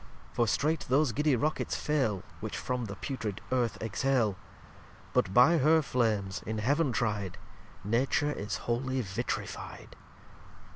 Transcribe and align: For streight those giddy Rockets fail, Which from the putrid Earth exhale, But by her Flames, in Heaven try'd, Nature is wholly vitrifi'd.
For 0.33 0.47
streight 0.47 0.87
those 0.89 1.11
giddy 1.11 1.35
Rockets 1.35 1.75
fail, 1.75 2.23
Which 2.39 2.57
from 2.57 2.85
the 2.85 2.95
putrid 2.95 3.39
Earth 3.51 3.77
exhale, 3.83 4.35
But 5.13 5.31
by 5.31 5.59
her 5.59 5.83
Flames, 5.83 6.41
in 6.43 6.57
Heaven 6.57 6.91
try'd, 6.91 7.37
Nature 7.83 8.31
is 8.31 8.57
wholly 8.65 9.03
vitrifi'd. 9.03 9.95